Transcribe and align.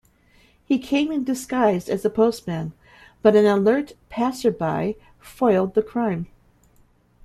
He 0.65 0.79
came 0.79 1.11
in 1.11 1.23
disguised 1.25 1.87
as 1.87 2.03
a 2.03 2.09
postman, 2.09 2.73
but 3.21 3.35
an 3.35 3.45
alert 3.45 3.91
passerby 4.09 4.97
foiled 5.19 5.75
the 5.75 5.83
crime. 5.83 6.25